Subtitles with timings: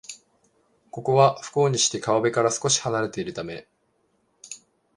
[0.89, 3.67] ここは、不幸にして川辺から少しはなれているため